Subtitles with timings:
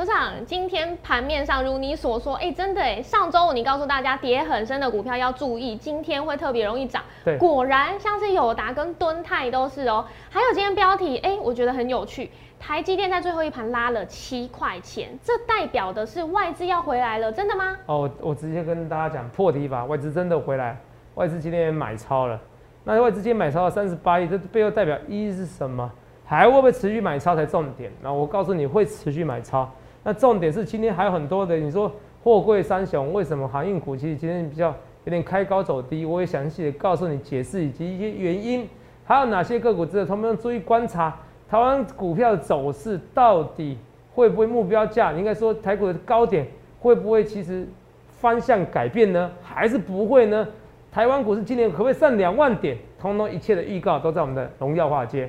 [0.00, 7.02] 头长，今天盘面上如你所说，哎，真的哎，上周五你告诉大家跌很深的股票要注意，今天会特别容易涨。
[7.22, 10.02] 对，果然像是友达跟敦泰都是哦。
[10.30, 17.76] 还有今天标题，哎，我觉得很有趣，台积电在最后一盘拉了七块钱，这代表的是外资要回来了，真的吗？
[17.84, 20.80] 哦，我直接跟大家讲破题吧，外资真的回来，
[21.16, 22.40] 外资今天买超了。
[22.84, 25.92] 那外资今天买超了三十八亿，这背后代表一是什么？
[26.24, 27.92] 还会不会持续买超才重点？
[28.00, 29.70] 那我告诉你会持续买超。
[30.02, 34.68] 那重点是今天还有很多的，你说货柜三雄为什么航运股其实今天比较
[35.04, 36.04] 有点开高走低？
[36.04, 38.66] 我也详细的告诉你解释以及一些原因，
[39.04, 41.14] 还有哪些个股值得他们注意观察？
[41.50, 43.76] 台湾股票的走势到底
[44.14, 45.12] 会不会目标价？
[45.12, 46.46] 应该说台股的高点
[46.78, 47.68] 会不会其实
[48.08, 49.30] 方向改变呢？
[49.42, 50.46] 还是不会呢？
[50.90, 52.76] 台湾股市今年可不可以上两万点？
[52.98, 55.28] 通通一切的预告都在我们的荣耀化街。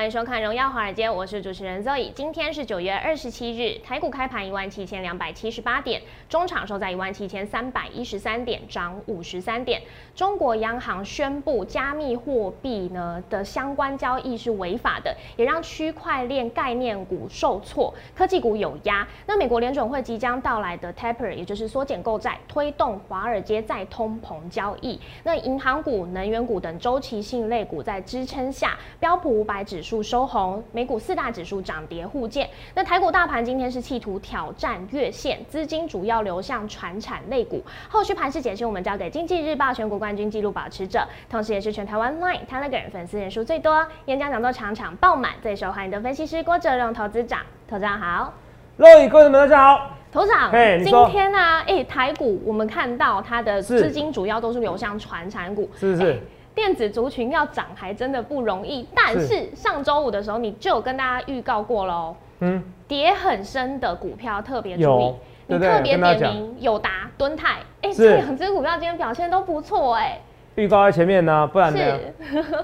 [0.00, 2.10] 欢迎收看《荣耀华尔街》，我是主持人 Zoe。
[2.14, 9.82] 今天是九月二十七日，台股开盘一万七千两百七十八点，中场收在一万七千三百一十三点，涨五十三点。
[10.14, 19.06] 中国央行宣布加密货币呢的相关交易是违法的，也让区块链概念股受挫，科技股有压。
[19.26, 24.98] 那美国联准会即将到来的 Taper，也就是缩减购债，推动华尔街再通膨交易。
[25.24, 29.44] 那银行股、能源股等周期性类股在支撑下，标普五。
[29.50, 32.48] 百指数收红，美股四大指数涨跌互见。
[32.74, 37.60] 那台股大盘今天是企图挑战月线，资金主要流向传产类股。
[37.88, 47.40] 后续盘势解析，我们交给经济日报选股冠军纪录保持者，同时也是全台湾 Line Telegram 粉丝人数最多、演讲讲座场场爆满、最受欢迎的分析师郭哲荣投资长。
[47.68, 48.32] 投资长好，
[48.76, 49.90] 各位观众们大家好。
[50.12, 50.50] 头长，
[50.84, 56.20] 今天呢，哎，台股我们看到它的资金主要都是流向传产股，是不是？
[56.54, 65.14] 电子族群要涨还真的不容易，但是上周五的时候你就有跟大家预告过喽，嗯，跌很深的股票特别注意，
[65.46, 70.18] 你特别点名友达、敦泰，哎，这两只股票今天表现都不错哎。
[70.56, 71.80] 预告在前面呢，不然呢？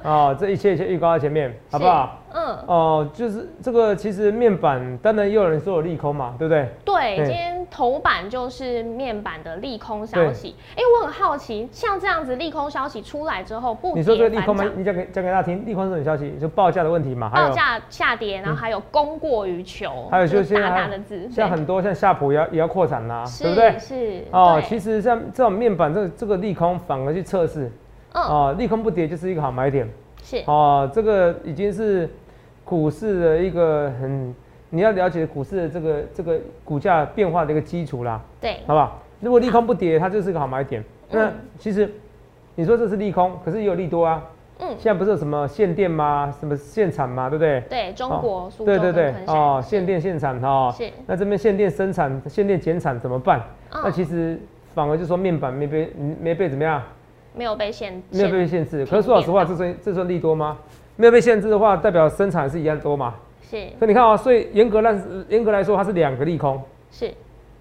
[0.03, 2.21] 哦，这一切一切预告在前面，好不好？
[2.33, 2.59] 嗯。
[2.67, 6.69] 哦，就是这个，其实面板当然也有人说有利空嘛，对不对？
[6.85, 10.55] 对，今天头版就是面板的利空消息。
[10.77, 14.65] 哎，我很好奇，像这样子利空消息出来之后，不你说这个利空吗？
[14.77, 16.37] 你讲给讲给大家听，利空是什么消息？
[16.41, 23.79] 就报价的问题嘛，报价下跌，然后还有供过于求，还有就是大大的字，像很多像夏普也要也要扩产啦，对不对？
[23.79, 24.25] 是。
[24.31, 27.71] 哦，其实像这种面板这个这个利空反而去测试。
[28.15, 29.87] 哦，利空不跌就是一个好买点。
[30.27, 32.11] 是哦，这个已经是
[32.65, 34.35] 股市的一个很
[34.71, 38.21] 你要了解股市的这个这个股价变化的一个基础啦。
[38.41, 39.01] 对，好不好？
[39.21, 40.85] 如果利空不跌，它就是一个好买点。
[41.13, 41.89] 那其实
[42.57, 44.21] 你说这是利空，可是也有利多啊。
[44.59, 44.69] 嗯。
[44.77, 46.35] 现在不是有什么限电吗？
[46.41, 47.31] 什么限产吗？
[47.31, 47.61] 对不对？
[47.71, 50.73] 对中国苏对对对哦，限电限产哈。
[50.77, 50.91] 是。
[51.07, 53.41] 那这边限电生产、限电减产怎么办？
[53.73, 54.37] 那其实
[54.75, 56.83] 反而就说面板没被没被怎么样？
[57.37, 58.85] 没有被限，没有被限制。
[58.87, 60.57] 可是说老实话，这算这算利多吗？
[60.97, 63.15] 没有被限制的话，代表生产是一样多嘛？
[63.43, 63.51] 是。
[63.79, 64.99] 所以你看啊，所以严格来
[65.29, 66.59] 严格来说，它是两个利空。
[66.91, 67.13] 是。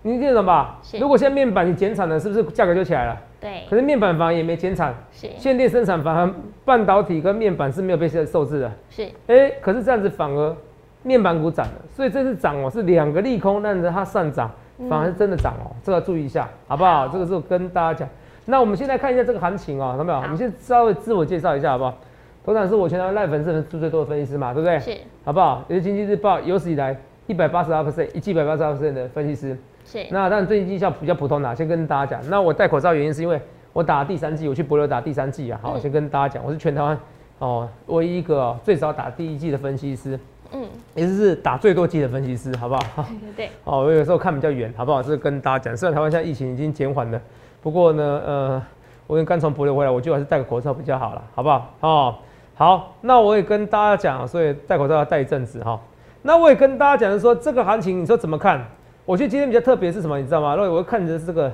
[0.02, 0.80] 你记得吧？
[0.81, 0.97] 是。
[0.97, 3.18] 如果现在面板你减产了，是不是价格就起来了？
[3.41, 3.63] 对。
[3.69, 4.96] 可是面板反而也没减产。
[5.12, 5.28] 是。
[5.38, 8.72] 限定生产反而半导体跟面板是没有被受受制的。
[8.90, 9.07] 是。
[9.28, 10.56] 哎，可是这样子反而
[11.03, 14.50] 面板股涨了，所以这次涨哦是两个利空让着它上涨，
[14.90, 17.07] 反而是真的涨哦，这个要注意一下，好不好？
[17.09, 18.09] 这个是跟大家讲。
[18.45, 20.19] 那我们现在看一下这个行情哦，看到没有？
[20.19, 21.97] 我们先稍微自我介绍一下好不好？
[22.45, 24.79] 头场是我全台赖粉丝数最多的分析师嘛，对不对？
[24.79, 25.63] 是，好不好？
[25.67, 26.95] 也是经济日报有史以来
[27.25, 29.57] 一百八十二 percent，一季一百八十二 percent 的分析师。
[29.83, 30.06] 是。
[30.11, 32.29] 那但最近绩效比较普通的，先跟大家讲。
[32.29, 33.41] 那我戴口罩原因是因为
[33.73, 35.59] 我打第三季，我去博流打第三季啊。
[35.63, 36.95] 好，先跟大家讲，我是全台湾
[37.39, 40.19] 哦唯一一个最早打第一季的分析师。
[40.53, 40.62] 嗯。
[40.94, 43.03] 也就是打最多季的分析师，好不好？
[43.09, 43.50] 对 对对。
[43.63, 45.01] 哦，我有时候看比较远，好不好？
[45.01, 45.75] 这是跟大家讲。
[45.75, 47.19] 虽然台湾现在疫情已经减缓了，
[47.65, 48.63] 不过呢，呃。
[49.07, 51.69] 我刚从博流回来，我就还是戴个口罩比较好了，好不好？
[51.81, 52.15] 哦，
[52.56, 55.79] 好，那我也跟大家讲，所以戴口罩要戴一阵子哈。
[56.23, 58.65] 那我也跟大家讲说，这个行情你说怎么看？
[59.06, 60.56] 我觉得今天比较特别是什么，你知道吗？
[60.57, 61.51] 那我会看的是这个，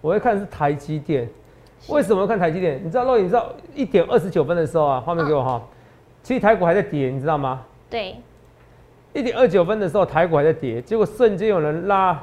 [0.00, 1.28] 我会看的是台积电。
[1.86, 2.80] 为什么要看台积电？
[2.84, 3.46] 你知道，若你知道
[3.76, 5.62] 一点二十九分的时候啊，画面给我哈。
[6.24, 7.62] 其实台股还在跌，你知道吗？
[7.88, 8.16] 对。
[9.12, 12.20] 一点二九分的时候，台股还在跌，结果瞬间有人拉。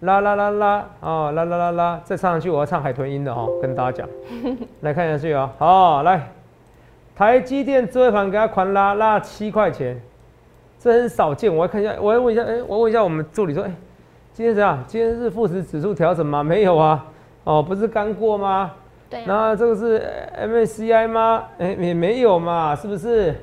[0.00, 4.08] 啦啦啦啦哦啦啦啦啦，再唱上去我要唱海豚音的哦，跟大家讲，
[4.80, 6.30] 来看下去啊，好来，
[7.14, 10.00] 台积电最后盘给它狂拉，拉七块钱，
[10.78, 11.54] 这很少见。
[11.54, 13.70] 我要看一下，我要问一下，哎、我问一下我们助理说，哎、
[14.32, 14.82] 今天怎样？
[14.86, 16.42] 今天是富时指数调整吗？
[16.42, 17.04] 没有啊，
[17.44, 18.72] 哦，不是刚过吗？
[19.10, 20.02] 对啊，那这个是
[20.40, 21.44] MACI 吗？
[21.58, 23.34] 哎、也没有嘛，是不是？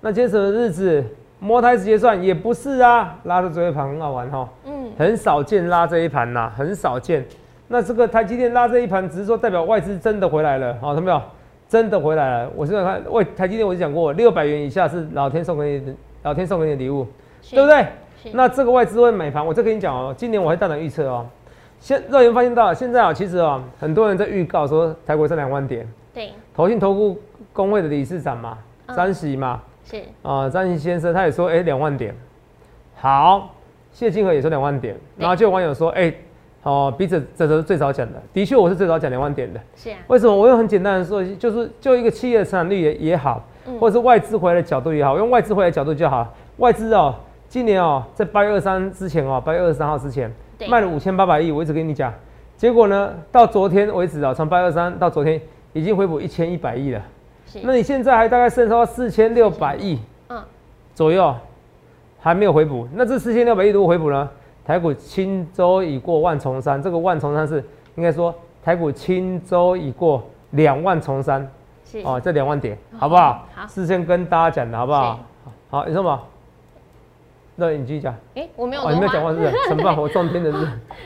[0.00, 1.04] 那今天什么日子？
[1.40, 4.48] 摸台直接算也不是啊，拉着最后一盘很好玩哈。
[4.57, 4.57] 嗯，
[4.98, 7.24] 很少见拉这一盘呐、很少见。
[7.68, 11.22] 那这个台积电拉这一盘，只是说代表外资真的回来了，好、看到没有？
[11.68, 12.50] 真的回来了。
[12.56, 17.06] 我现在看，外台积电我就讲过，六百元以下是老天送给你的，老天送给你的礼物，
[17.42, 17.70] 是对不？
[17.70, 17.86] 对？
[18.32, 21.24] 那这个外资会买盘，我再跟你讲哦，今年我会大胆预测哦。
[21.78, 27.20] 现肉眼发现到，现在啊，其实啊，很多人在预告说台股上两万点，对，投信投顾
[27.52, 32.12] 工会的理事长嘛，嗯詹喜嘛，是啊，张毅先生他也说，哎、两万点，
[32.96, 33.54] 好，
[33.98, 36.14] 谢金河也是两万点，然后就有网友说，哎、
[36.62, 40.32] 哦，比这这是最早讲的，的确我是最早讲两万点的，是啊，为什么？
[40.32, 43.76] 我用很简单的说，就是就一个企业的成长率也也好，嗯。
[43.80, 47.12] 或者是外资回来的角度也好，用外资回来的角度就好，外资哦，
[47.48, 50.68] 今年哦，在八月二三之前哦，八月二十三号之前对。
[50.68, 52.14] 卖了五千八百亿，我一直跟你讲，
[52.56, 55.40] 结果呢，到昨天为止啊，从八月二三到昨天
[55.72, 57.02] 已经回补一千一百亿了。
[57.46, 59.98] 是，那你现在还大概剩下四千六百亿
[60.28, 60.40] 嗯，
[60.94, 61.34] 左右，
[62.20, 62.86] 还没有回补。
[62.94, 64.28] 那这四千六百亿如果回补呢？
[64.64, 67.64] 台股轻舟已过万重山，这个万重山是
[67.96, 71.50] 应该说台股轻舟已过两万重山
[71.86, 73.46] 是，哦，这两万点好不好？
[73.54, 75.20] 好事先跟大家讲的好不好？
[75.70, 76.20] 好，你说嘛？
[77.56, 78.14] 那你继续讲。
[78.34, 79.68] 哎，我没有哦，你多没有讲话话，是不是？
[79.70, 80.58] 很棒， 我撞天的是。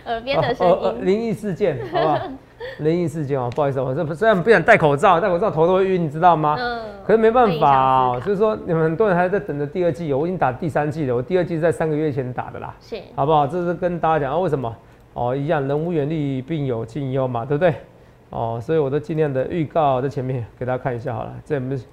[0.07, 2.19] 耳边的声音，灵异事件，好不好？
[2.79, 6.57] 灵异事件哦，不好意思，我这虽然不想戴口罩，戴口罩头都会晕，你知道吗？
[6.59, 13.47] 嗯，可是没办法哦会影响思考就是说你们很多人还在等着第二季哦，我已经打第三季了，我第二季是在三个月前打的啦，是，好不好？
[13.47, 14.75] 这是跟大家讲啊，为什么？
[15.15, 17.75] 哦，一样，人无远虑，必有近忧嘛，对不对？
[18.31, 21.85] 哦，所以我都尽量的预告在前面给大家看一下好了，这不是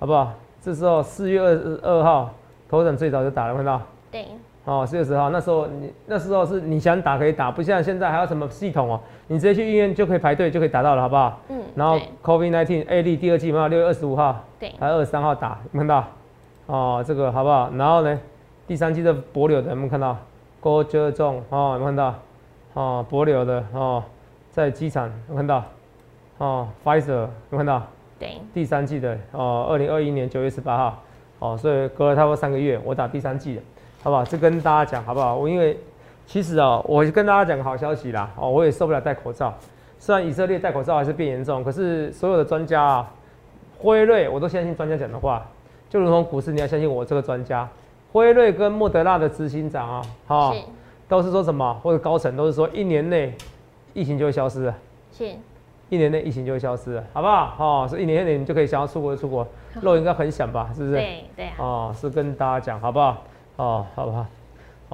[0.00, 0.32] 好不好？
[0.60, 2.34] 这时候四月二十二号，
[2.68, 3.80] 头等最早就打了，看到？
[4.10, 4.26] 对，
[4.64, 11.40] 哦，四月十号，那时候你那时候是你想打可以打，不像现在还有什么系统哦，你直接去医院就可以排队就可以打到了，好不好？
[11.48, 13.68] 嗯，然后 COVID 1 9 A 例第二季有没有？
[13.68, 16.04] 六月二十五号对，还有二十三号打，有看到？
[16.66, 17.70] 哦，这个好不好？
[17.76, 18.20] 然后呢，
[18.66, 20.16] 第三季的博流的有没有看到？
[20.60, 22.14] 郭遮重哦，有没有看到？
[22.74, 24.02] 哦，博流的哦，
[24.50, 25.62] 在机场有看到？
[26.38, 27.82] 哦，Pfizer 有没有看到？
[28.18, 31.02] 对，第三季的哦，二零二一年九月十八号，
[31.38, 33.62] 哦，所以隔了差不多三个月，我打第三季的，
[34.02, 34.24] 好不好？
[34.24, 35.36] 这跟大家讲好不好？
[35.36, 35.78] 我因为
[36.26, 39.54] 其实哦，我跟大家讲个好消息啦，哦，我也受不了戴口罩，
[39.98, 43.12] 虽然以色列戴口罩还是变严重，可是所有的专家啊，
[43.78, 45.46] 辉瑞我都相信专家讲的话，
[45.88, 47.68] 就如同股市你要相信我这个专家，
[48.12, 50.60] 辉瑞跟莫德纳的执行长啊，哈、是
[51.08, 53.32] 都是说什么或者高层都是说一年内
[53.92, 54.74] 疫情就会消失了。
[55.12, 55.28] 是，
[55.90, 57.54] 一年内疫情就会消失了，好不好？
[57.58, 59.46] 哦，所以一年内你就可以想要出国就出国，
[59.82, 60.92] 肉应该很想吧，是不是？
[60.94, 63.22] 对对啊，哦，是跟大家讲，好不好？
[63.56, 64.26] 哦，好不好？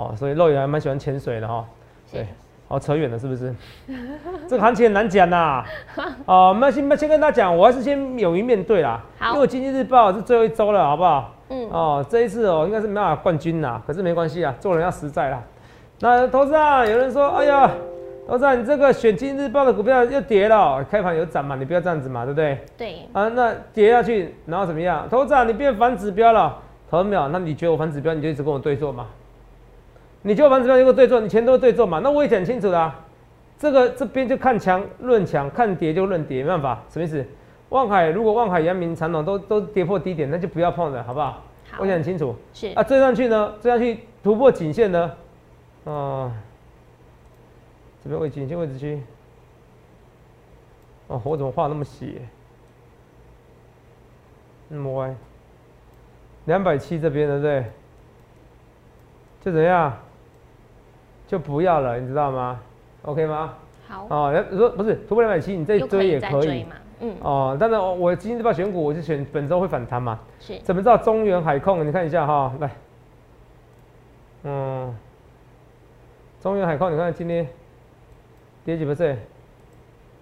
[0.00, 1.64] 哦，所以肉也还蛮喜欢潜水的哈、
[2.10, 2.26] 是对，
[2.68, 3.54] 哦，扯远了是不是？
[4.48, 5.62] 这个行情很难讲呐。
[6.24, 9.02] 哦，那先那先跟大家讲，我还是先勇于面对啦。
[9.18, 11.34] 好因为经济日报是最后一周了，好不好？
[11.50, 15.42] 嗯，哦，这一次哦，应该是没办法冠军啦，可是没关系啊，做人要实在啦。
[16.00, 17.70] 那投资啊，有人说，哎呀，
[18.26, 22.58] 投资啊，你这个选经济日报的股票又跌了，开盘有涨嘛，你不要这样子嘛，对不对？
[22.78, 25.06] 对，啊，那跌下去，然后怎么样？
[25.10, 26.56] 投资啊，你变反指标了，
[26.88, 27.28] 投没有？
[27.28, 29.06] 那你觉得我反指标，你就一直跟我对坐嘛？
[30.22, 31.98] 你觉得我反指标就跟我对做，你钱都是对做嘛？
[32.00, 32.94] 那我也讲清楚啦、
[33.58, 37.24] 这个这边就看强论强，看跌就论跌，没办法，什么意思？
[37.70, 41.42] 望海如果望海、阳明、长隆都都跌破低点，那就不要碰了，好不好？
[41.70, 45.12] 好我讲很清楚是啊，追上去呢，追上去突破颈线呢，
[45.84, 46.32] 啊、
[48.02, 49.00] 这边位颈线位置区，
[51.06, 52.20] 哦，我怎么画那么斜？
[54.68, 55.14] 那么歪，
[56.44, 57.64] 两百七这边对不对？
[59.42, 59.96] 就怎样？
[61.30, 62.60] 就不要了，你知道吗
[63.02, 63.54] ？OK 吗？
[63.86, 66.64] 好，哦，要说不是突破两百七，你再追也可以。
[66.64, 70.18] 嘛，嗯，哦，但是我我今天这把选股，我就选本周会反弹嘛。
[70.40, 71.86] 是怎么知道中原海控？
[71.86, 72.70] 你看一下哈，来，
[74.42, 74.92] 嗯，
[76.40, 77.46] 中原海控，你看今天
[78.64, 79.14] 跌几 percent？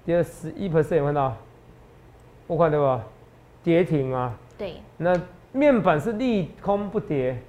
[0.04, 1.34] 跌了十一 percent，有看到？
[2.46, 3.02] 我看对吧？
[3.64, 4.36] 跌停啊。
[4.58, 5.18] 对，那
[5.52, 7.40] 面板是利空不跌，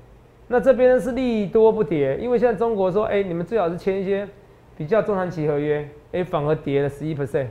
[0.51, 4.27] 那这边是利多不跌，因为现在中国说，哎、你们最好是签一些
[4.75, 7.45] 比较中长期合约，哎、反而跌了十一 percent，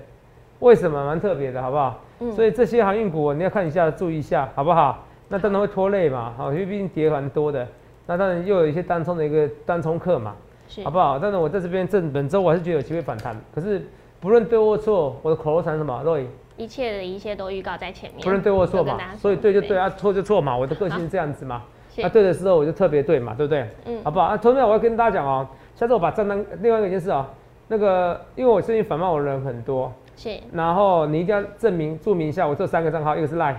[0.59, 1.07] 为什么？
[1.07, 2.01] 蛮特别的，好不好？
[2.19, 5.07] 嗯，所以这些航运股你要看一下，注意一下，好不好？
[5.29, 7.65] 那当然会拖累嘛，好，因为毕竟跌蛮多的，
[8.07, 10.35] 那当然又有一些单冲的一个单冲客嘛，
[10.67, 11.21] 是好不好？
[11.21, 13.81] 但是我在这边正本周我还是觉得有机会反弹，可是
[14.19, 16.03] 不论对或错，我的口头禅是什么？
[16.05, 16.19] 若
[16.57, 21.63] 一切的一切都预告在前面，不能对或错嘛所以对就对啊，错就错嘛，我的个性是这样子嘛。
[22.03, 23.69] 是那对的时候我就特别对嘛，对不对？
[23.87, 24.27] 嗯好不好？
[24.27, 27.27] 啊，同样我要跟大家讲哦，下次我把账单另外一个件事哦，
[27.69, 33.57] 那个因为我最近反骂我的人很多，是然后你一定要证明注明一下我这三个账号，一个是 Line、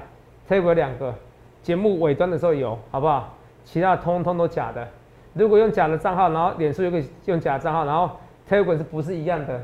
[0.48, 1.13] Telegram 两个，
[1.62, 3.34] 节目尾端的时候有，好不好？
[3.65, 4.88] 其他通通都假的。
[5.34, 8.10] 如果用假的账号，然后脸书有个用假的账号，然后
[8.50, 9.62] Telegram 是不是一样的？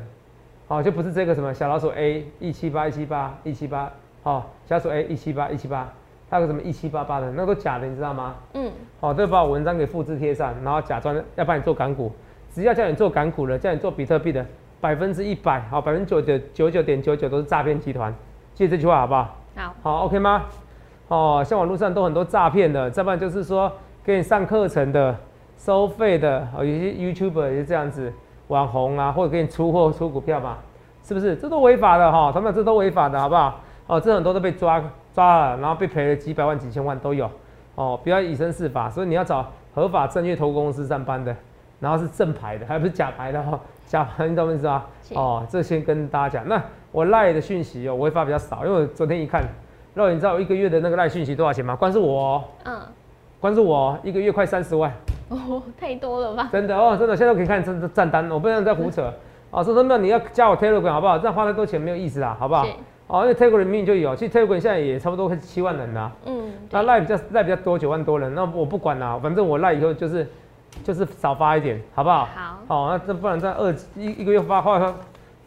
[0.67, 3.91] 好，就不是这个什么小老鼠 A 一七八一七八一七八，
[4.24, 5.91] 好，小老鼠 A 一七八一七八，
[6.35, 8.35] 还有个什么一七八八的，那都假的，你知道吗？
[8.53, 12.11] 嗯好，都把我文章给复制贴上，然后假装要帮你做港股，
[12.53, 14.45] 只要叫你做港股的，叫你做比特币的，
[14.81, 18.13] 百分之一百，好，百分之九九九九点九九都是诈骗集团，
[18.53, 19.35] 记得这句话好不好？
[19.55, 20.43] 好好，OK 吗？
[21.07, 23.71] 哦，像网络上都很多诈骗的，再不然就是说
[24.03, 25.15] 给你上课程的、
[25.57, 28.11] 收费的，哦，有些 YouTuber 也是这样子，
[28.49, 30.57] 网红啊，或者给你出货出股票嘛，
[31.03, 31.35] 是不是？
[31.37, 33.61] 这都违法的哈，他们这都违法的，好不好？
[33.87, 34.83] 哦，这很多都被抓
[35.15, 37.31] 抓了，然后被赔了几百万、几千万都有。
[37.75, 41.36] 哦，不要以身试法，所以你要找合法正确投顾公司上班的，
[41.79, 44.86] 然后是正牌的， 还不是假牌的哈、假牌你懂我意思吧？
[45.13, 46.48] 哦，这先跟大家讲。
[46.48, 49.43] 那我赖的讯息哦，我会发比较少，因为我昨天一看，
[49.93, 51.75] 肉，你知道我一个月的那个赖讯息多少钱吗？
[51.75, 52.79] 光是我、哦，嗯，
[53.41, 54.89] 光是我哦一个月快三十万，
[55.27, 56.48] 哦，太多了吧？
[56.51, 59.13] 真的哦，真的，现在都可以看这这账单，我不能再胡扯。
[59.51, 61.17] 哦，说真的，你要加我 Telegram 好不好？
[61.17, 62.72] 这样花太多钱没有意思啦，好不好是？
[63.07, 66.12] 哦，因为 Telegram 明明就有，其实 Telegram 现在也差不多快七万人啦。
[66.25, 70.27] 嗯，那对赖比较赖比较多，九万多人，那我不管啦，反正我赖以后就是
[70.83, 72.27] 就是少发一点，好不好？
[72.35, 74.95] 好，哦，那这不然在二一一个月发花花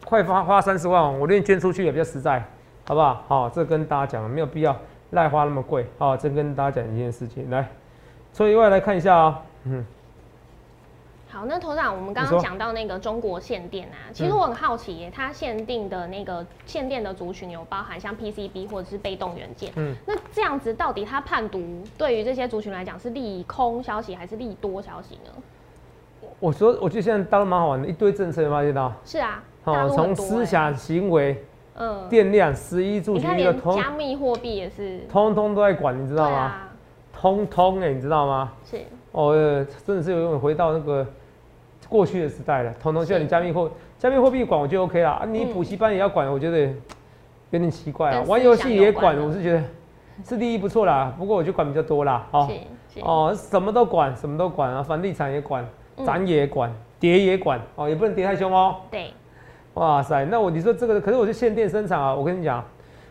[0.05, 2.43] 快发花三十万，我愿意捐出去也比较实在，
[2.87, 3.25] 好不好？
[3.27, 4.77] 好，这跟大家讲，没有必要
[5.11, 5.85] 赖花那么贵。
[5.99, 7.69] 好，这跟大家讲一件事情，来，
[8.33, 9.85] 所以外来看一下啊、嗯，
[11.31, 21.63] 好，那头长，我们刚刚讲到那个中国限电啊，其实嗯我很好奇耶，它限定的那个限电的族群有包含像 PCB 或者是被动元件，嗯那这样子到底它判读
[21.99, 25.31] 对于这些族群来讲是利空消息还是利多消息呢？
[26.41, 28.93] 我说我觉得现在大陆蛮好玩的，一堆政策有发现到？
[29.05, 31.45] 是啊，大哦，从思想、行为、
[31.75, 36.37] 嗯，电量、十一住你看连行一个通加密货币也是，通通都在管，你知道吗？
[36.37, 36.69] 啊，
[37.13, 38.53] 通通哎、你知道吗？
[38.65, 38.81] 是，
[39.12, 41.07] 哦，呃真的是有种回到那个
[41.88, 42.75] 过去的时代了。
[42.81, 45.25] 统统叫你加密货加密货币管，我就 OK 了啊。
[45.27, 46.59] 你嗯补习班也要管，我觉得
[47.50, 48.29] 有点奇怪啊跟。
[48.29, 49.62] 玩游戏也管，我是觉得
[50.25, 51.15] 是利益不错啦。
[51.19, 52.27] 不过我就管比较多啦。
[52.31, 55.65] 哦是是，哦，什么都管，什么都管啊，房地产也管，
[55.97, 57.61] 嗯涨也管，跌也管。
[57.77, 58.77] 哦，也不能跌太凶哦。
[58.91, 59.12] 对，
[59.75, 62.15] 哇塞，那我你说这个，可是我是限电生产啊。
[62.15, 62.65] 我跟你讲，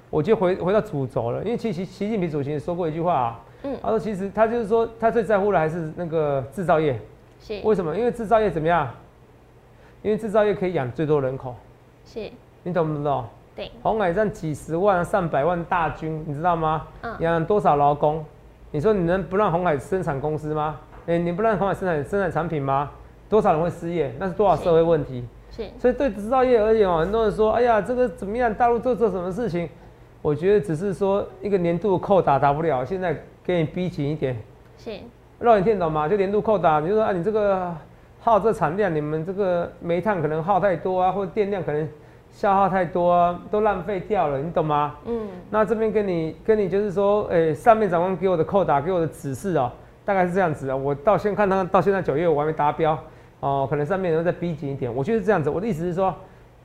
[0.10, 3.40] 我就回回到主轴了，因为其实习近平主席也说过一句话啊。
[3.64, 7.00] 嗯，他说其实他就是说他最在乎的还是那个制造业。
[7.40, 7.96] 是为什么？
[7.96, 8.90] 因为制造业怎么样？
[10.02, 11.56] 因为制造业可以养最多人口，
[12.06, 12.30] 是，
[12.64, 13.26] 你懂不懂？
[13.56, 16.88] 对，红海占几十万、上百万大军，你知道吗？
[17.02, 18.24] 嗯，养多少劳工？
[18.72, 20.80] 你说你能不让红海生产公司吗？
[21.06, 22.92] 哎、你不让红海生产生产产品吗？
[23.30, 24.14] 多少人会失业？
[24.20, 25.24] 那是多少社会问题？
[25.52, 28.54] 是，所以对制造业而言哦，很多人说，哎呀，这个怎么样？
[28.54, 29.70] 大陆做做什么事情？
[30.22, 33.16] 我觉得只是说一个年度扣打打不了，现在
[33.48, 34.36] 给你逼紧一点，
[34.78, 34.92] 是，
[35.40, 36.06] 让你听懂吗？
[36.06, 37.74] 就年度扣打，比如说啊，你这个
[38.20, 41.88] 耗这产量，你们这个煤炭可能耗太多啊，或者电量可能
[42.30, 44.96] 消耗太多啊，都浪费掉了，你懂吗？
[45.06, 49.72] 嗯，那这边跟你跟你就是说，诶、上面长官给我的扣打，给我的指示哦，
[50.04, 50.76] 大概是这样子啊。
[50.76, 53.00] 我到现在看他到现在九月我还没达标
[53.40, 54.94] 哦，可能上面人再逼紧一点。
[54.94, 56.14] 我觉得是这样子，我的意思是说，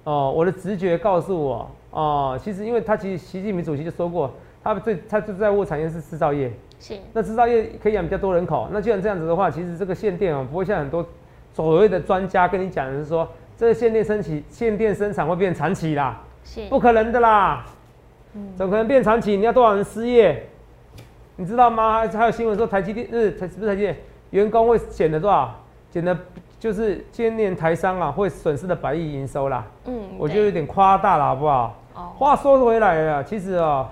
[0.02, 4.28] 哦，我的直觉告诉我，哦，其实因为他其实习近平主席就说过，
[4.64, 6.50] 他最他最在乎产业是制造业。
[6.82, 11.06] 是，那制造业可以养比较多人口，那既然这样子的话，其实这个限电哦，不会像很多
[11.54, 17.64] 所谓的专家跟你讲的是说，这个限电升起，限电生产会变长期啦，是，不可能的啦，
[18.34, 19.36] 嗯怎么可能变长期？
[19.36, 20.44] 你要多少人失业？
[21.36, 21.92] 你知道吗？
[21.92, 23.96] 还还有新闻说台积电，呃，台是不是台积电，
[24.30, 25.54] 员工会减了多少？
[25.90, 26.16] 减的
[26.58, 31.78] 就是今年台商啊会损失的百亿营收啦，嗯，我觉得有点夸大了，好不好？
[31.94, 33.90] 哦，话说回来了，其实啊、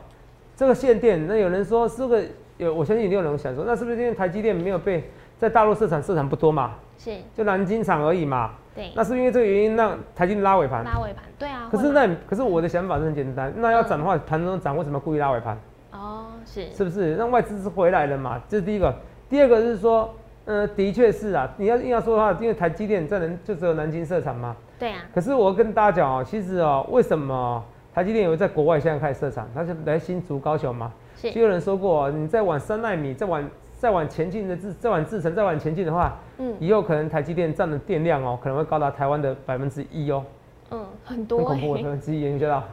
[0.57, 2.23] 这个限电，那有人说这个
[2.61, 5.03] 有，我相信一定有人想说，那是不是因为台积电没有被
[5.39, 8.53] 在大陆市场市场不多嘛，是，就南京厂而已嘛？
[8.75, 10.85] 对，那是因为这个原因让台积电拉尾盘？
[10.85, 15.59] 拉尾盘，对啊，可是那可是我的想法是很简单，那要涨的话，盘中涨为什么故意拉尾盘？
[15.93, 17.17] 哦，是，是不是？
[17.17, 18.41] 让外资是回来了嘛？
[18.49, 18.95] 这是第一个。
[19.29, 20.13] 第二个是说，
[20.45, 24.57] 呃，的确是啊，你要硬要说的话，因为台积电在南就只有南京设厂嘛。
[24.79, 29.49] 对啊，可是我跟大家讲哦，其实哦，为什么台积电有在国外现在开始设厂？
[29.55, 30.93] 它是来新竹、高雄嘛。
[31.21, 40.25] 是，就有人说过哦，你再往三纳米，再往再往前进的制，再往制程，再往前进的话，嗯以后可能台积电占的电量哦，可能会高达台湾的百分之一哦，
[40.71, 42.65] 嗯，很多很恐怖，百欸，分之一，你知道？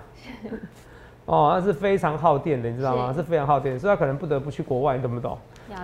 [1.25, 3.11] 哦，那是非常耗电的，你知道吗？
[3.11, 5.37] 是是非常耗电，所以他可能不得不去国外，你懂不懂？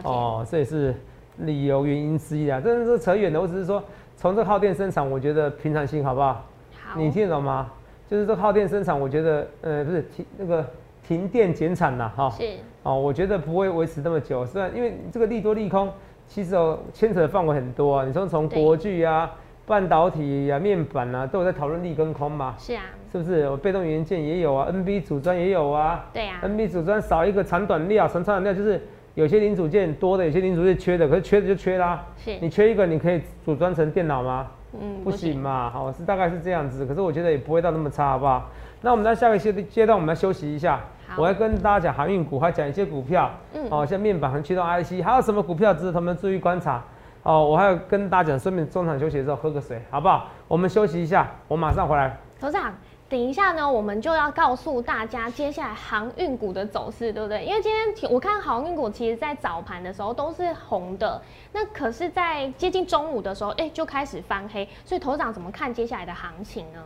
[0.04, 0.96] 哦，这也是
[1.40, 2.62] 理由原因之一啊。
[2.62, 3.84] 真的是扯远了，我只是说
[4.16, 6.46] 从这耗电生产，我觉得平常心好不好？
[6.82, 7.70] 好，你听得懂吗？
[8.10, 10.66] 就是这耗电生产，我觉得呃不是停那个
[11.08, 12.30] 停电减产呐哈。
[12.30, 12.44] 是
[12.84, 15.92] 哦，我觉得不会维持那么久，虽然因为这个利多利空，
[16.28, 18.06] 其实哦牵扯的范围很多啊。
[18.06, 19.32] 你说从对国巨啊、
[19.66, 23.48] 半导体啊、面板啊，都有在讨论利跟空嘛，是啊，是不是？
[23.50, 26.06] 我被动元件也有啊，NB 组装也有啊。
[26.14, 28.82] 对啊，NB 组装少一个长短料，长长短料就是
[29.16, 32.06] 有些零组件多的，有些零组件缺的，可是缺的就缺啦。
[32.18, 34.48] 是你缺一个，你可以组装成电脑吗？
[34.82, 38.50] 嗯不行嘛，好是大概是这样子，可是我觉得也不会到那么差，好不好？
[38.82, 40.82] 那我们在下个阶阶段，我们来休息一下。
[41.16, 46.84] 好我要跟大家讲航运股，还讲一些股票，嗯哦，像面板和驱动 IC，还有什么股票值得他们注意观察？
[47.24, 50.28] 哦，我还要跟大家讲，顺便中场休息的时候喝个水，好不好？
[50.48, 52.18] 我们休息一下，我马上回来。
[52.38, 52.74] 头长，
[53.08, 57.46] 等一下呢，我们就要告诉大家接下来航运股的走势，对不对？
[57.46, 61.22] 因为今天我看航运股其实在早盘的时候都是红的，
[61.54, 66.80] 那可是，在接近中午的时候，哎、就开始翻黑，所以头长怎么看接下来的行情呢？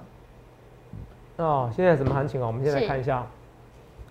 [1.38, 2.46] 哦，现在什么行情哦？
[2.46, 3.26] 我们现在看一下。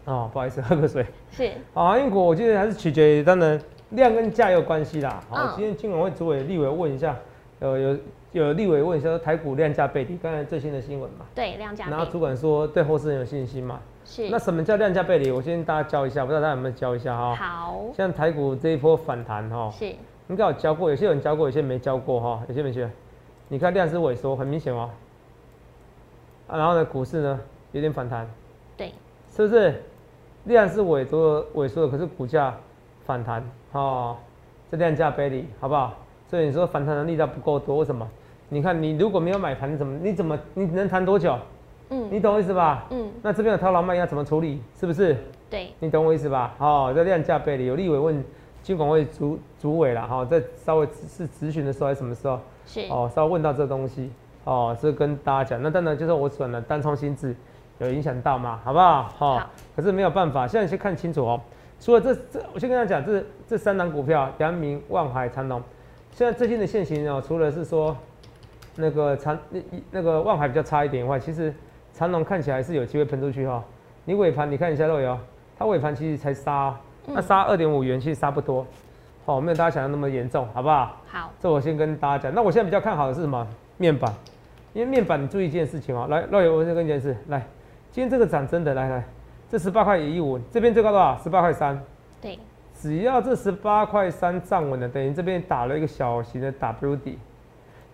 [0.07, 1.05] 哦， 不好意思，喝个水。
[1.31, 3.61] 是啊，英国我觉得还是取决于当然
[3.91, 5.23] 量跟价有关系啦。
[5.29, 7.15] 好，嗯今天金管会主委立委问一下，
[7.61, 7.99] 有有
[8.33, 11.27] 有立委问一下说台股量价背离，刚才最新的新闻嘛。
[11.35, 13.81] 对量价然后主管说对后市很有信心嘛。
[14.05, 15.33] 是那什么叫量价背离？
[15.33, 17.35] 我先大家教一下，不知道大家有没有教一下哈。
[17.35, 19.87] 好像台股这一波反弹哈，是
[20.29, 22.89] 应该有教过，有些人教过，有些没教过哈，有些没学。
[23.49, 24.91] 你看量是萎缩，很明显哦。
[26.47, 27.41] 啊，然后呢，股市呢
[27.73, 28.29] 有点反弹，
[28.77, 28.93] 对
[29.35, 29.83] 是不是？
[30.47, 32.55] 量是萎缩萎缩的，可是股价
[33.05, 34.17] 反弹哦，
[34.71, 35.95] 这量价背离，好不好？
[36.29, 38.09] 所以你说反弹的力道不够多，为什么？
[38.49, 41.37] 你看你如果没有买盘，你怎么你怎么你能弹多久？
[41.89, 42.85] 嗯你懂我意思吧？
[42.91, 44.61] 嗯那这边有套牢卖压怎么处理？
[44.79, 45.17] 是不是？
[45.49, 46.55] 对你懂我意思吧？
[46.59, 48.25] 哦，这量价背离，有立委问
[48.63, 52.41] 金管会主主委了，哈、在稍微是咨询的时候还是什么时候？
[52.67, 54.11] 是哦，稍微问到这东西，
[54.43, 55.63] 哦，是跟大家讲。
[55.63, 57.35] 那当然就是我选了单冲心智
[57.79, 59.01] 有影响到吗，好不好？
[59.19, 61.41] 哦，好可是没有办法，现在先看清楚哦。
[61.79, 65.63] 除了这这，我先跟大家讲，这这三档股票，阳明、万海、长隆，
[66.13, 67.95] 现在最近的现形哦，除了是说
[68.77, 69.61] 那个长那
[69.91, 71.53] 那个万海比较差一点以外，其实
[71.93, 73.65] 长隆看起来是有机会喷出去哈、哦。
[74.07, 75.19] 你尾盘你看一下肉油，
[75.59, 78.67] 它尾盘其实才杀哦、那杀二点五元，其实杀不多，
[79.27, 80.97] 哦，没有大家想象那么严重，好不好？
[81.07, 82.35] 好这我先跟大家讲。
[82.35, 83.47] 那我现在比较看好的是什么？
[83.77, 84.11] 面板，
[84.73, 87.47] 因为面板你注意一件事情哦、来，肉友，我先跟你讲一件事，来，
[87.97, 89.03] 今天这个涨真的，来来，
[89.49, 91.17] 这十八块一五，这边最高多少？
[91.17, 91.83] 十八块三。
[92.21, 92.39] 对
[92.79, 97.19] 只要这十八块三站稳了，等于这边打了一个小型的 W 底。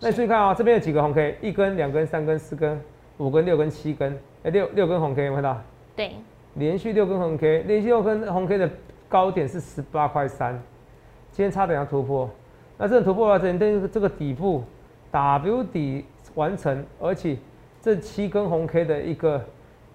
[0.01, 2.81] 那你注意看啊、这边有几个红 K，一根、两根、三根、四根、
[3.19, 5.63] 五根、六根、七根，哎、六六根红 K 有看到？
[5.95, 6.11] 对
[6.55, 8.69] 连续六根红 K，连续六根红 K 的
[9.09, 10.61] 高点是十八块三，
[11.31, 12.29] 今天差点要突破。
[12.77, 14.65] 那这种突破的话，等于这个底部
[15.13, 17.37] W 底完成，而且
[17.81, 19.41] 这七根红 K 的一个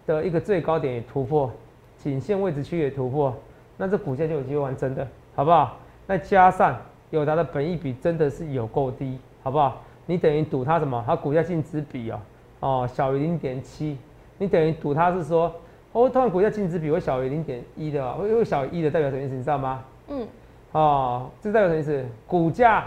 [0.08, 1.52] 的一个最高点也突破，
[1.98, 3.36] 颈线位置区也突破，
[3.78, 5.78] 那这股价就有机会完真的，好不好？
[6.08, 6.76] 那加上
[7.12, 9.84] 友达的本益比真的是有够低，好不好？
[10.06, 11.04] 你等于赌它什么？
[11.06, 12.20] 它股价净值比哦，
[12.62, 13.98] 哦小于零点七，
[14.38, 15.54] 你等于赌它是说，
[15.92, 19.36] 哦，突然股价净值比会小于零点一的哦，会会小于一的代表什么意思？
[19.36, 19.84] 你知道吗？
[20.08, 20.26] 嗯
[20.72, 22.06] 哦，这代表什么意思？
[22.26, 22.86] 股价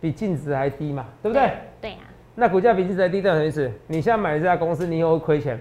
[0.00, 1.52] 比净值还低嘛，对不对？
[1.80, 1.98] 对呀、
[2.34, 3.70] 那股价比净值还低代表什么意思？
[3.86, 5.60] 你现在买这家公司，你以后会亏钱，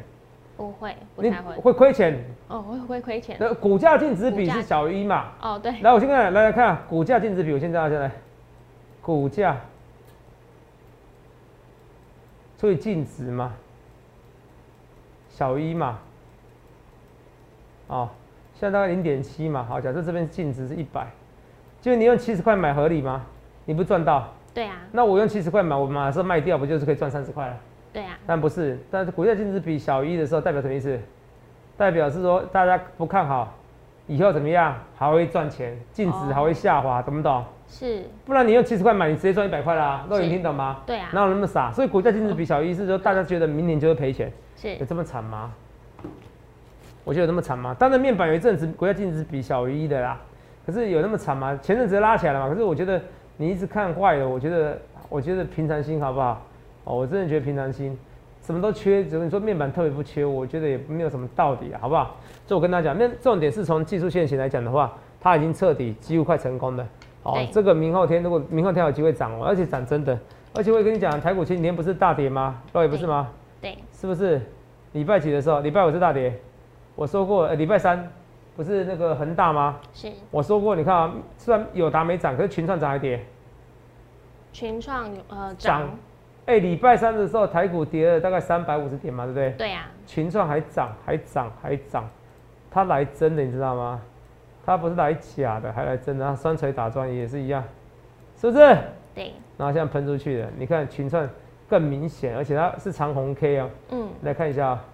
[0.57, 1.55] 不会不你太会。
[1.55, 2.23] 会亏钱。
[2.47, 3.37] 哦会会亏钱。
[3.39, 5.31] 那股价净值比是小于一嘛？
[5.41, 5.71] 哦对。
[5.81, 8.11] 来，我先看，来来看股价净值比，我先叫大家来，
[9.01, 9.57] 股价。
[12.57, 13.53] 除以净值嘛，
[15.29, 15.99] 小于一嘛，
[17.87, 18.09] 哦，
[18.53, 21.05] 现在大概零点七嘛，好，假设这边净值是一百，
[21.81, 23.25] 就是你用七十块买合理吗？
[23.65, 24.77] 你不赚到，对啊。
[24.93, 27.57] 那我用七十块买，我马上卖掉，不就是可以赚三十块了？
[27.95, 30.99] 对啊但不是，但是股价净值比小于一的时候，代表什么意思？
[31.77, 33.53] 代表是说大家不看好，
[34.05, 37.41] 以后怎么样还会赚钱，净值还会下滑，懂不懂？
[37.69, 40.81] 是不然你用七十块买，你直接赚一百块啦，肉眼是听懂吗？
[40.85, 41.71] 对啊哪有那么傻？
[41.71, 45.53] 所以股价净值比小于一是说大家觉得明年就会赔钱，是有这么惨吗？
[47.05, 47.73] 我觉得有那么惨吗？
[47.79, 50.19] 当然面板有一阵子股价净值比小于一的啦，
[50.65, 51.57] 可是有那么惨吗？
[51.61, 53.01] 前阵子拉起来了嘛，可是我觉得
[53.37, 54.77] 你一直看坏了，我觉得
[55.07, 56.45] 我觉得平常心好不好？
[56.85, 57.97] 哦，我真的觉得平常心，
[58.41, 62.15] 什么都缺，只是你说面板特别不缺，我觉得也没有什么道理啊，好不好？
[62.47, 66.87] 所以我跟大家讲，那重点是从技术线型来讲的话，它已经彻底几乎快成功了。
[67.23, 70.17] 哦，这个明后天如果明后天有机会涨哦，而且涨真的，
[70.53, 72.61] 而且我也跟你讲，台股前几天不是大跌吗？
[72.71, 73.27] 各位不是吗？
[73.59, 74.39] 对是不是？
[74.93, 75.59] 礼拜几的时候？
[75.61, 76.33] 礼拜五是大跌，
[76.95, 78.07] 我说过，呃礼拜三
[78.55, 79.79] 不是那个恒大吗？
[79.91, 83.19] 是我说过，你看啊，虽然友达没涨，可是群创涨还跌。
[84.53, 85.89] 群创呃涨涨，
[86.45, 89.51] 哎，礼拜三的时候台股跌了大概三百五十点嘛，对不对？
[89.57, 92.07] 对呀、群创还涨，还涨，还涨，
[92.69, 94.01] 它来真的，你知道吗？
[94.65, 96.25] 它不是来假的，还来真的。
[96.25, 97.63] 它双锤打桩也是一样，
[98.39, 98.77] 是不是？
[99.13, 101.27] 对，然后现在喷出去了，你看群创
[101.67, 103.69] 更明显，而且它是长红 K 哦。
[103.91, 104.85] 嗯，来看一下啊，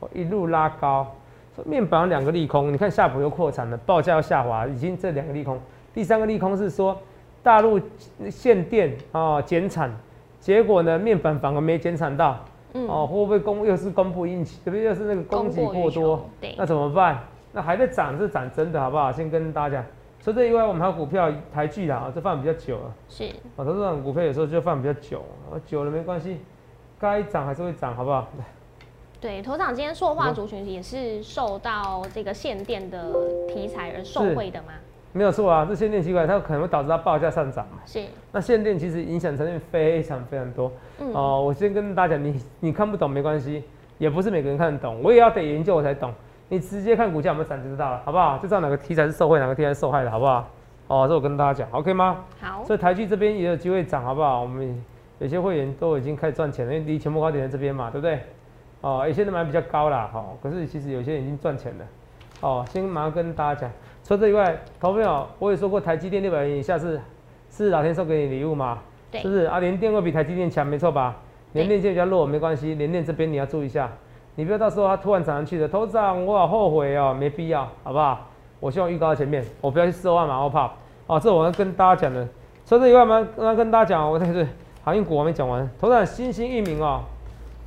[0.00, 1.14] 我一路拉高，
[1.54, 5.58] 说面板有两个利空，你看夏普又扩产了，报价要下滑，已经这两个利空。
[5.94, 6.98] 第三个利空是说
[7.42, 7.80] 大陆
[8.30, 9.90] 限电啊减产，
[10.42, 14.82] 结果呢面粉反而没减产到，嗯哦会不会供又是供不应求，对不对？
[14.82, 17.22] 又是那个供给过多，对那怎么办？
[17.52, 19.12] 那还在涨是涨真的好不好？
[19.12, 19.84] 先跟大家讲，
[20.20, 22.94] 除了这以外，我们还有股票台剧啦，啊这放比较久了。
[23.08, 23.24] 是
[23.56, 26.38] 啊，投资这种股票有时候就放比较久，啊久了没关系，
[26.98, 28.26] 该涨还是会涨，好不好？
[29.20, 33.12] 对，头长今天塑化嗯族群也是受到这个限电的
[33.46, 34.72] 题材而受惠的吗？
[35.12, 37.78] 没有错啊，这限电奇怪，它可能会导致它报价上涨嘛。
[37.84, 40.72] 是，那限电其实影响层面非常非常多。
[41.00, 43.62] 嗯，哦、我先跟大家讲，你你看不懂没关系，
[43.98, 46.12] 也不是每个人看得懂，我也要得研究我才懂。
[46.48, 48.36] 你直接看股价有没有涨就知道了，好不好？
[48.38, 50.48] 就知道哪个题材是受惠，哪个题材是受害的，好不好？
[50.88, 52.24] 哦，这我跟大家讲，OK 吗？
[52.40, 54.42] 好，所以台剧这边也有机会涨，好不好？
[54.42, 54.82] 我们
[55.18, 58.20] 有些会员都已经开始赚钱了，因为离全部高点在这边嘛，对不对？
[58.80, 61.84] 哦，有些人买比较高啦，哈、可是其实有些人已经赚钱了。
[62.40, 63.70] 哦，先马上跟大家讲，
[64.04, 67.00] 除了这以外，投朋友我也说过，台积电六百元以下是
[67.50, 68.78] 是老天送给你礼物嘛，
[69.10, 69.58] 对是不是啊？
[69.60, 71.16] 联电会比台积电强，没错吧？
[71.52, 73.90] 联电现在比较弱，没关系，联电这边你要注意一下，
[74.34, 78.28] 你不要到时候它突然涨上去的，头涨我好后悔哦，没必要，好不好？
[78.58, 80.70] 我希望预告在前面，我不要去四万马后怕。
[81.06, 82.26] 哦，这我要跟大家讲的。
[82.64, 84.46] 除了这以外，嘛，刚刚跟大家讲，我这是
[84.84, 85.68] 航运股我还没讲完。
[85.80, 87.02] 头涨新兴域名哦，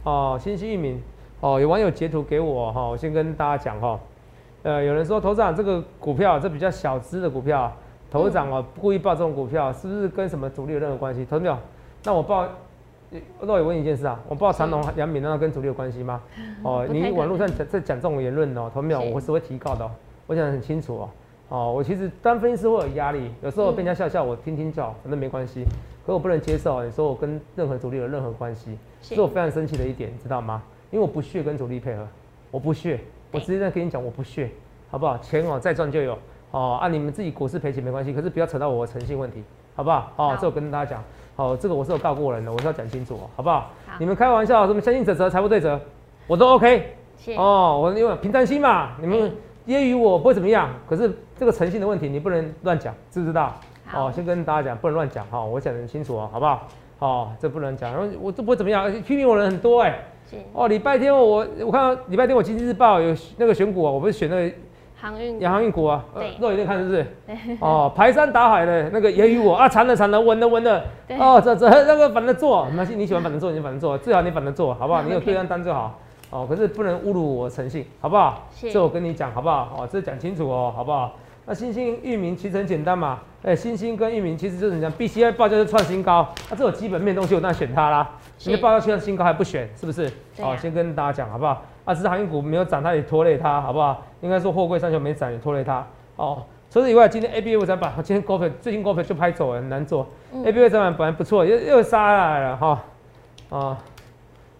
[0.03, 1.01] 哦，新兴域名
[1.41, 3.99] 哦，有网友截图给我哈、我先跟大家讲哈、
[4.65, 7.71] 呃，有人说头涨这个股票，这比较小资的股票，
[8.09, 11.23] 头涨哦，故意报这种股票，是不是跟什么主力有任何关系？
[11.23, 11.55] 投没有？
[12.03, 12.47] 那我报，
[13.41, 16.19] 那我问你一件事啊，我报长隆、杨敏，难道跟主力有关系吗？
[16.65, 19.01] 哦，你网络上讲在讲这种言论哦，投没有？
[19.01, 19.91] 我是会提告的、哦，
[20.25, 21.09] 我讲得很清楚哦。
[21.49, 25.63] 哦，我其实当分析师会有压力，有时候被人家笑笑，我听听就好，反正没关系。
[26.07, 30.63] 可我不能接受你说我跟任何主力有任何关系，是是我非常生气的一点，你知道吗？
[30.89, 32.07] 因为我不屑跟主力配合，
[32.49, 32.99] 我不屑，
[33.35, 34.49] 我直接在跟你讲，我不屑，
[34.89, 35.17] 好不好？
[35.17, 36.17] 钱哦再赚就有
[36.51, 39.43] 哦，啊你们自己股市赔钱没关系，可是不要扯到我的诚信问题，
[39.75, 40.11] 好不好？
[40.15, 41.03] 哦，这我跟大家讲，
[41.35, 43.59] 好，这个我是有告过人的，我是要讲清楚哦，好不好？
[43.85, 45.79] 好你们开玩笑，什么相信者责，财务对折，
[46.27, 46.95] 我都 OK，
[47.35, 49.31] 哦，我因为平常心嘛，你们嗯
[49.67, 53.53] 揶揄我不会怎么样，可是这个诚信的问题你不能乱讲，知不知道？
[53.85, 56.67] 好哦，先跟大家讲，不能乱讲哈，我讲得很清楚哦，好不好？
[56.99, 59.95] 哦，这不能讲，然后我这不会怎么样，批评我人很多哎、是
[60.53, 64.55] 哦，礼拜天我我看到礼拜天我经济日报有那个选股啊，我不是选那个
[64.95, 66.03] 航运洋航运股啊，
[66.39, 67.05] 肉眼在看是不是？
[67.59, 75.01] 哦，排山倒海的那个揶揄我啊，惨了惨了，稳了稳了，对哦，这这那个反着做，没关系，你喜欢反着做你就反着做，最好你反着做，好不好？
[75.03, 75.99] 你有对账单就好。
[76.31, 78.47] 哦，可是不能侮辱我诚信，好不好？
[78.53, 79.77] 是这我跟你讲，好不好？
[79.77, 81.13] 哦，这讲清楚哦，好不好？
[81.47, 88.09] 那新兴域名其实很简单嘛，哎、新兴跟域名其实就是讲 BCI 报价是创新高，那、这有基本面的东西我当然选它啦。
[88.39, 90.11] 是你的报价创新高还不选，是不是？
[90.41, 91.63] 好啊先跟大家讲好不好？
[91.85, 94.03] 啊，只是航运股没有涨，它也拖累它，好不好？
[94.21, 95.85] 应该说货柜三雄没涨也拖累它。
[96.15, 100.07] 哦，除此以外，今天 A B U 展板，今天股票最近股票就拍走了，很难做。
[100.33, 102.83] 嗯 A B U 展板本来不错，又又杀下来了哈，
[103.51, 103.77] 啊，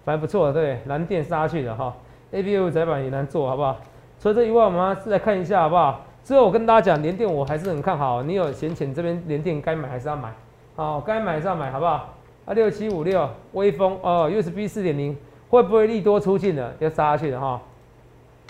[0.04, 1.92] 本来不错，对，蓝电杀去了哈。
[2.32, 3.76] A B U 窄板也难做，好不好？
[4.22, 6.06] 除了这以外，我们还是来看一下好不好？
[6.26, 10.34] 最后我跟大家讲，联电我还是很看好，你有闲钱这边联电该买还是要买，
[10.76, 12.16] 好，该买还是要买，好不好？
[12.46, 15.16] 啊，六七五六微风哦，USB 四点零
[15.50, 16.74] 会不会利多出尽了？
[16.80, 17.62] 要杀下去的哈，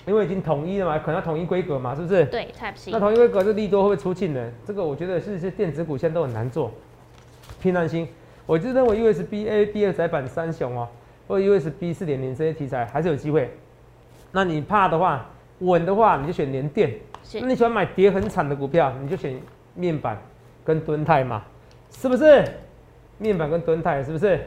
[0.05, 2.23] 因为已经统一了嘛，可能要统一规格嘛，是不是？
[2.27, 4.49] 对 Type C 那统一规格这利多会不会出尽呢？
[4.65, 6.71] 这个我觉得是是电子股现在都很难做，
[7.61, 8.07] 偏难心。
[8.45, 10.87] 我就认为 USB A B 二载板三雄哦，
[11.27, 13.53] 或者 USB 四点零这些题材还是有机会。
[14.31, 15.25] 那你怕的话，
[15.59, 16.93] 稳的话你就选联电。
[17.27, 19.37] 是那你喜欢买跌很惨的股票，你就选
[19.73, 20.17] 面板
[20.63, 21.41] 跟敦泰嘛，
[21.89, 22.43] 是不是？
[23.17, 24.39] 面板跟敦泰是不是？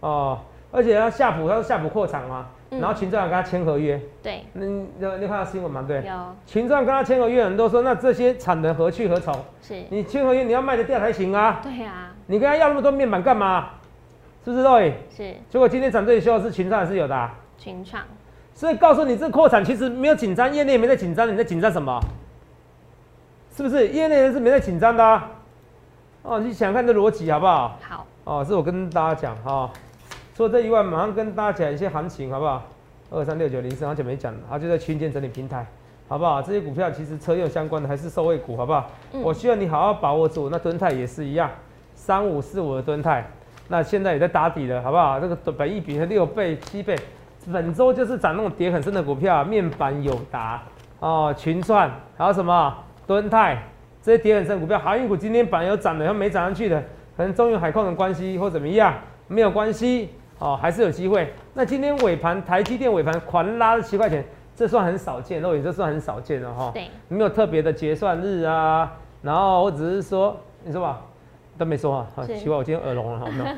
[0.00, 0.38] 哦，
[0.70, 5.84] 而且他夏普，他是夏普扩厂嘛，嗯然后群众跟他签合约，对那你你看到新闻吗？
[5.88, 9.34] 对，有群众跟他签合约，很多说那这些产能何去何从？
[9.62, 11.60] 是，你签合约你要卖得掉才行啊！
[11.62, 13.70] 对啊你跟他要那么多面板干嘛？
[14.44, 14.94] 是不是对？
[15.14, 18.02] 是结果今天涨最凶的是群创还是有的啊、群创
[18.58, 21.96] 所以告诉你，这扩产其实没有紧张，业内也没在紧张，你在紧张什么？
[23.56, 23.86] 是不是？
[23.86, 25.30] 业内人是没在紧张的、啊。
[26.22, 27.78] 哦，你想想看这逻辑好不好？
[27.80, 29.70] 好哦，这我跟大家讲哈、
[30.34, 32.64] 除了这一万，马上跟大家讲一些行情好不好？
[33.12, 35.64] 二三六九零四，好久没讲了，它就在区间整理平台，
[36.08, 36.42] 好不好？
[36.42, 38.90] 这些股票其实车用相关的还是受惠股，好不好？
[39.12, 40.48] 嗯我希望你好好把握住。
[40.50, 41.48] 那敦泰也是一样，
[41.94, 43.24] 三五四五的敦泰，
[43.68, 45.20] 那现在也在打底了，好不好？
[45.20, 46.98] 这个本益比是六倍、七倍，
[47.52, 50.62] 本周就是涨那种跌很深的股票，面板友达
[51.00, 53.62] 哦、群创，还有什么敦泰
[54.02, 56.82] 这些跌很深的股票，航运股今天本来有涨的，又没涨上去的，
[57.16, 58.94] 可能中原海控的关系或怎么样，
[59.28, 61.32] 没有关系哦，还是有机会。
[61.54, 66.70] 那今天尾盘台积电尾盘狂拉了七块钱，这算很少见，肉眼这算很少见的哈。
[66.74, 71.00] 对，没有特别的结算日啊，然后我只是说，你说吧，
[71.56, 73.44] 都没说啊，好奇怪，我今天耳聋了，好没有？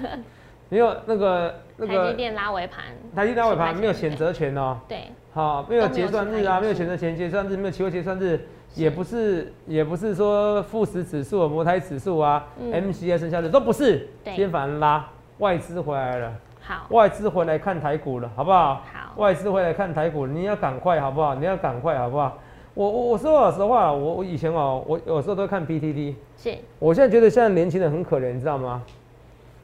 [0.72, 2.85] 没有那个那台积个电拉尾盘，
[3.16, 8.38] 台积电尾10块钱盘没有选择权哦，对，好，没有结算日啊，都没有选择权结算日，没有期货结算日，
[8.75, 18.75] 也不是也不是说富时指数、摩台指数啊、嗯 MCI 剩下的都不是，对今天反而拉，外资回来了，好，外资回来看台股了，好不好？
[18.93, 21.35] 好，外资回来看台股，你要赶快好不好？
[21.35, 22.37] 你要赶快好不好？
[22.75, 28.83] 我我我说老实话，我我以前哦，我有时候都看 PTT，是，我现在觉得现在年轻人很可怜，你知道吗？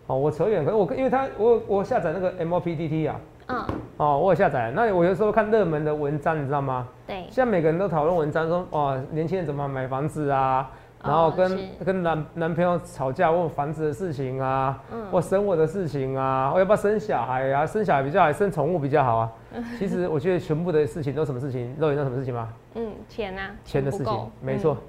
[0.07, 3.65] 哦，我扯远，可是我因为他我我下载那个 MOPTT 啊，嗯，
[3.97, 6.87] 哦，我有下载，那我有时候看热门的文章，你知道吗？
[7.07, 10.71] 对，现在每个人都讨论文章说，哦，年轻人怎么买房子啊，
[11.03, 17.67] 然后哦跟、是跟男男朋友吵架问房子的事情啊，嗯或生我的事情啊，我要不要生小孩啊？
[17.67, 19.33] 生小孩比较好，生宠物比较好啊？
[19.77, 21.75] 其实我觉得全部的事情都什么事情？
[21.81, 22.49] 肉眼知道什么事情吗？
[22.75, 24.83] 嗯，钱啊，钱的事情，没错嗯，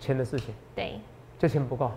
[0.00, 0.98] 钱的事情，对，
[1.38, 1.90] 就钱不够。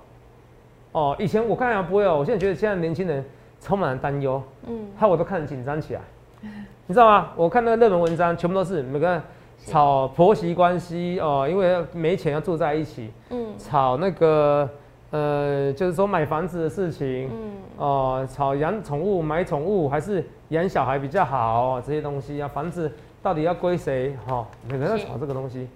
[0.93, 3.23] 哦，以前我看还不会哦，我现在觉得现在年轻人
[3.59, 6.01] 充满了担忧，嗯，害我都看得紧张起来。
[6.85, 7.29] 你知道吗？
[7.35, 9.21] 我看那个热门文章，全部都是每个人
[9.57, 14.69] 是吵婆媳关系哦，因为没钱要住在一起，嗯，吵那个
[15.11, 24.15] 呃，就是说买房子的事情，嗯，哦，炒养宠物、买宠物还是养小孩比较好、哦、这些东西啊，房子到底要归谁？
[24.27, 25.67] 哈、哦，每个人在是吵这个东西。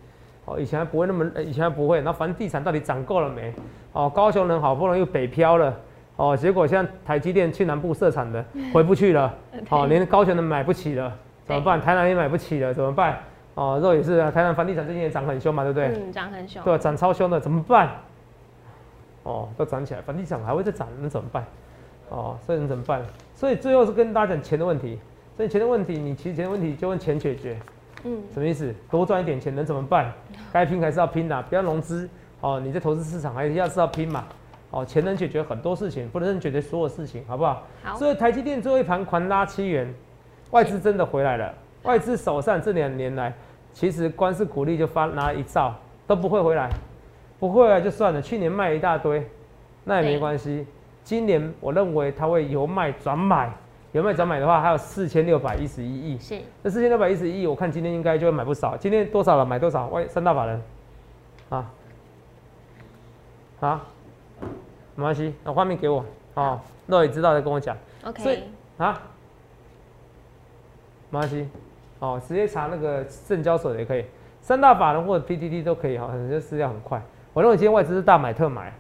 [0.48, 2.00] 哦，以前还不会那么，呃以前还不会。
[2.02, 3.54] 那房地产到底涨够了没？
[3.92, 5.78] 哦，高雄人好不容易又北漂了，
[6.16, 9.34] 哦，结果现在台积电去南部设厂的回不去了，
[9.70, 11.82] 哦，连高雄人买不起了，怎么办？
[11.82, 13.20] 台南也买不起了，怎么办？
[13.56, 15.88] 哦，肉也是啊，台南房地产最近也涨很凶嘛，对不对？
[15.88, 17.90] 嗯，涨很凶，对啊，涨超凶的，怎么办？
[19.24, 21.44] 哦，都涨起来，房地产还会再涨，那怎么办？
[22.10, 23.02] 哦，所以你怎么办？
[23.36, 24.98] 所以最后是跟大家讲钱的问题。
[25.36, 27.58] 所以钱的问题，你其实钱的问题就用钱解决，
[28.08, 28.74] 嗯，什么意思？
[28.90, 30.14] 多赚一点钱能怎么办？
[30.54, 32.10] 该拼还是要拼的、不要融资。
[32.40, 34.24] 哦，你在投资市场还是要是要拼嘛。
[34.72, 37.64] 哦，钱能解决很多事情，不能解决所有事情，好不好？
[37.84, 39.94] 好，所以台积电最后一盘狂拉七元，
[40.52, 41.54] 外资真的回来了。
[41.84, 43.34] 外资手上这两年来，
[43.74, 45.74] 其实光是股利就发拿一兆，
[46.06, 46.70] 都不会回来，
[47.40, 48.22] 不会回来就算了。
[48.22, 49.26] 去年卖一大堆，
[49.84, 50.66] 那也没关系。
[51.04, 53.50] 今年我认为它会由卖转买，
[53.94, 56.18] 由卖转买的话，还有四千六百一十一亿。
[56.20, 58.76] 是，这四千六百一十一亿，我看今天应该就会买不少。
[58.76, 59.46] 今天多少了？
[59.46, 59.88] 买多少？
[59.88, 60.62] 外三大法人，
[61.50, 61.72] 啊，
[63.62, 63.82] 啊，
[64.96, 67.76] 没关系，把画面给我哦，那也知道再跟我讲。
[68.18, 68.44] 所以 OK，
[68.78, 69.02] 啊，
[71.10, 71.50] 没关系，
[72.00, 74.04] 哦，直接查那个证交所也可以，
[74.42, 77.02] 三大法人或者 PTT 都可以哈，很多资料很快。
[77.34, 78.74] 我认为今天外资是大买特买，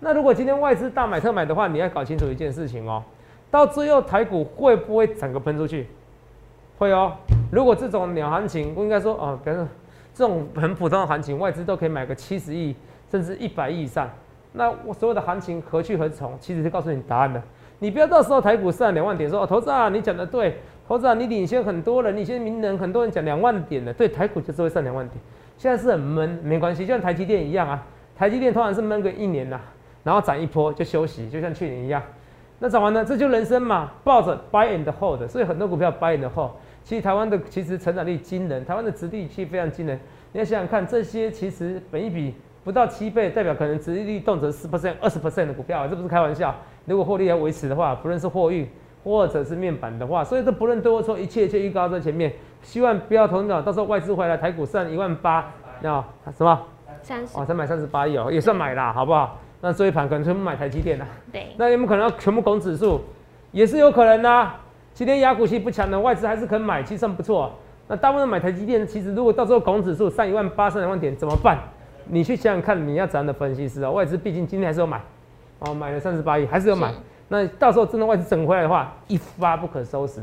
[0.00, 3.02] 那如果今天外资大买特买的话，你要搞清楚一件事情哦，
[3.50, 5.86] 到最后台股会不会整个喷出去？
[6.78, 7.12] 会哦。
[7.52, 9.68] 如果这种鸟行情，我应该说哦，比如说
[10.12, 12.74] 这种很普通的行情，外资都可以买个七十亿
[13.08, 14.10] 甚至一百亿以上，
[14.52, 16.36] 那我所有的行情何去何从？
[16.40, 17.40] 其实就告诉你答案了。
[17.78, 20.56] 你不要到时候台股上两万点说哦，投资啊，你讲的对，
[20.88, 25.20] 投资啊，你领先很多人，你先名人，很多人讲两万点的，对，台股就是会上两万点。
[25.56, 29.60] 现在是很闷，没关系，就像台积电一样啊，台积电通常是闷个一年呐、
[30.02, 32.02] 然后涨一波就休息，就像去年一样。
[32.58, 36.50] 那涨完了，这就人生嘛，抱着 buy and hold，所以很多股票 buy and hold。
[36.82, 39.98] 其实台湾的其实成长力惊人，台湾的殖利率非常惊人。
[40.32, 46.54] 你要想想看，这些其实本一比不到七倍，代表可能殖利率动辄十 percent、二十 percent 的股票，这不是开玩笑。
[46.84, 48.68] 如果获利要维持的话，不论是货运
[49.02, 52.32] 或者是面板的话，所以这不论对或错，一切一切预告在前面。
[52.62, 56.04] 希望不要头脑，到时候外资回来，台股上一万八，那
[56.36, 56.58] 什么
[57.02, 59.38] 三十哦，才买三十八亿哦，也算买啦，好不好？
[59.64, 61.06] 那这一盘可能全部买台积电啦。
[61.32, 63.00] 对， 那有没有可能要全部拱指数？
[63.50, 64.52] 也是有可能呐、
[64.92, 67.50] 今天雅股期不强的，外资还是肯买，其实算不错。
[67.88, 71.58] 那大部分买台积电，其实如果到时候拱指数上一万八、上两万点怎么办？
[72.06, 73.90] 你去想想看，你要怎样的分析师啊？
[73.90, 75.00] 外资毕竟今天还是有买，
[75.60, 76.92] 哦，买了三十八亿，还是有买。
[77.28, 80.20] 那到时候真的外资整回来的话，一发不可收拾。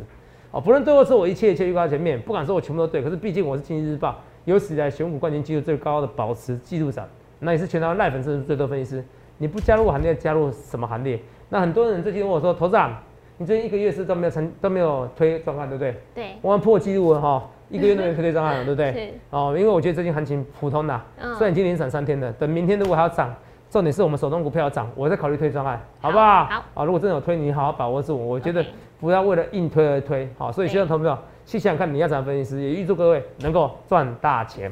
[0.51, 7.07] 哦，不论对或错，我一切一切预告在前面，不敢说我全部都对，可是毕竟我是经济日报有史以来选股冠军记录最高的保持记录长，
[7.39, 9.03] 那也是全台湾赖粉丝最多分析师。
[9.41, 11.19] 你不加入我行列，加入什么行列？
[11.49, 12.95] 那很多人最近问我说，头长，
[13.37, 15.95] 你最近一个月是都没有成都没有推专案，对不对？
[16.13, 18.93] 对，我们破纪录了哈， 一个月都没有推推专案了，对不对？
[18.93, 23.33] 是，哦，因为我觉得最近行情普通的，嗯虽然已经连涨三天了，等明天如果还要涨，
[23.67, 26.45] 重点是我们手中股票要涨，我再考虑推专案，好不好？
[26.45, 28.63] 好啊，如果真的有推，你好好把握住，我觉得
[28.99, 34.71] 不要为了硬推而推，好，所以希望投朋友去想想看你要怎样分析师，也预祝各位能够赚大钱。